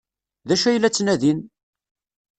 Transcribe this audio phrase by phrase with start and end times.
[0.47, 1.39] D acu ay la ttnadin?